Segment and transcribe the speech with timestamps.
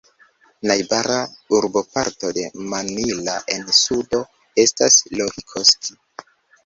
[0.69, 1.17] Najbara
[1.57, 4.23] urboparto de Mannila en sudo
[4.65, 6.01] estas Lohikoski.